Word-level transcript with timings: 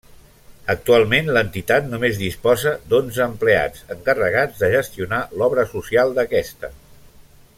Actualment 0.73 1.27
l'entitat 1.35 1.89
només 1.91 2.17
disposa 2.21 2.73
d'onze 2.93 3.21
empleats, 3.27 3.85
encarregats 3.97 4.65
de 4.65 4.73
gestionar 4.73 5.23
l'obra 5.43 5.69
social 5.77 6.17
d'aquesta. 6.19 6.75